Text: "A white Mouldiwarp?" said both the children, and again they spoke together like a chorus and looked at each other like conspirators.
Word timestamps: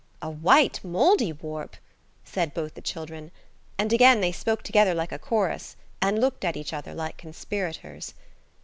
"A 0.19 0.31
white 0.31 0.79
Mouldiwarp?" 0.83 1.75
said 2.23 2.55
both 2.55 2.73
the 2.73 2.81
children, 2.81 3.29
and 3.77 3.93
again 3.93 4.19
they 4.19 4.31
spoke 4.31 4.63
together 4.63 4.95
like 4.95 5.11
a 5.11 5.19
chorus 5.19 5.75
and 6.01 6.17
looked 6.19 6.43
at 6.43 6.57
each 6.57 6.73
other 6.73 6.95
like 6.95 7.17
conspirators. 7.17 8.15